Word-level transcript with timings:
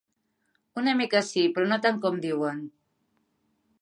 Una 0.81 0.95
mica 1.01 1.21
sí, 1.29 1.43
però 1.57 1.67
no 1.73 1.79
tant 1.85 1.99
com 2.07 2.17
diuen. 2.25 2.65